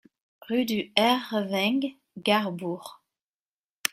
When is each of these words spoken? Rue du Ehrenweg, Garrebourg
Rue 0.49 0.65
du 0.65 0.91
Ehrenweg, 0.95 1.95
Garrebourg 2.17 3.03